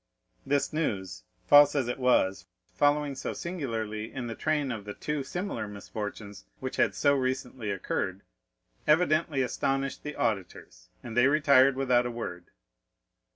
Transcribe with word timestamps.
This 0.47 0.73
news, 0.73 1.25
false 1.45 1.75
as 1.75 1.87
it 1.87 1.99
was 1.99 2.47
following 2.73 3.13
so 3.13 3.33
singularly 3.33 4.11
in 4.11 4.25
the 4.25 4.33
train 4.33 4.71
of 4.71 4.83
the 4.83 4.95
two 4.95 5.23
similar 5.23 5.67
misfortunes 5.67 6.43
which 6.59 6.77
had 6.77 6.95
so 6.95 7.13
recently 7.13 7.69
occurred, 7.69 8.23
evidently 8.87 9.43
astonished 9.43 10.01
the 10.01 10.15
auditors, 10.15 10.89
and 11.03 11.15
they 11.15 11.27
retired 11.27 11.75
without 11.75 12.07
a 12.07 12.09
word. 12.09 12.45